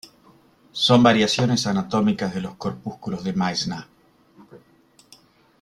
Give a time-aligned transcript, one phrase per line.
[0.71, 3.85] Son variaciones anatómicas de los corpúsculos de Meissner.